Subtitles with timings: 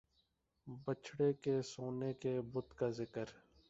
[0.85, 3.25] بچھڑے کے سونے کے بت کا ذکر